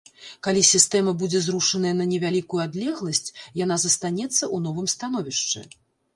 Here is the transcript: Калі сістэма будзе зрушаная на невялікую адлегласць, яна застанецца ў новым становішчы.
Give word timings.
Калі 0.45 0.61
сістэма 0.69 1.11
будзе 1.23 1.41
зрушаная 1.47 1.91
на 1.99 2.07
невялікую 2.13 2.61
адлегласць, 2.65 3.33
яна 3.63 3.79
застанецца 3.85 4.35
ў 4.35 4.57
новым 4.67 4.91
становішчы. 4.97 5.59